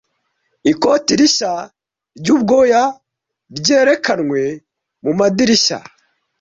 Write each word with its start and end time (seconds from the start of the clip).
Ikoti 0.71 1.11
rishya 1.19 1.53
ryubwoya 2.19 2.81
ryerekanwe 3.57 4.41
mumadirishya. 5.03 5.79